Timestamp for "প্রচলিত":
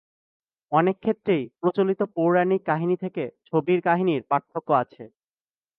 1.59-2.01